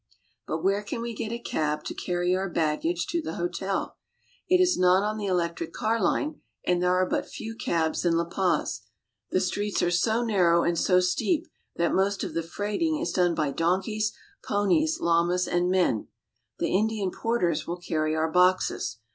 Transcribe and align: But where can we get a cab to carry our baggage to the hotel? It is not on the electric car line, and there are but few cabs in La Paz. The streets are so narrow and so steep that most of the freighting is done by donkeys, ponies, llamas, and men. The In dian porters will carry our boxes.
But 0.47 0.63
where 0.63 0.81
can 0.81 0.99
we 1.01 1.13
get 1.13 1.31
a 1.31 1.37
cab 1.37 1.83
to 1.83 1.93
carry 1.93 2.35
our 2.35 2.49
baggage 2.49 3.05
to 3.05 3.21
the 3.21 3.35
hotel? 3.35 3.97
It 4.49 4.59
is 4.59 4.75
not 4.75 5.03
on 5.03 5.17
the 5.19 5.27
electric 5.27 5.73
car 5.73 6.01
line, 6.01 6.41
and 6.65 6.81
there 6.81 6.89
are 6.95 7.07
but 7.07 7.27
few 7.27 7.55
cabs 7.55 8.03
in 8.03 8.15
La 8.17 8.25
Paz. 8.25 8.81
The 9.29 9.39
streets 9.39 9.83
are 9.83 9.91
so 9.91 10.23
narrow 10.23 10.63
and 10.63 10.75
so 10.75 10.99
steep 11.01 11.45
that 11.75 11.93
most 11.93 12.23
of 12.23 12.33
the 12.33 12.41
freighting 12.41 12.97
is 12.97 13.11
done 13.13 13.35
by 13.35 13.51
donkeys, 13.51 14.11
ponies, 14.43 14.99
llamas, 14.99 15.47
and 15.47 15.69
men. 15.69 16.07
The 16.57 16.75
In 16.75 16.87
dian 16.87 17.11
porters 17.11 17.67
will 17.67 17.77
carry 17.77 18.15
our 18.15 18.31
boxes. 18.31 18.97